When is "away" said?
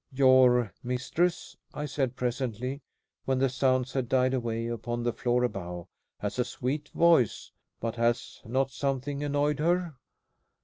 4.33-4.65